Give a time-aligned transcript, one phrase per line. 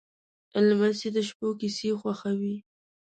[0.67, 2.55] لمسی د شپو کیسې خوښوي.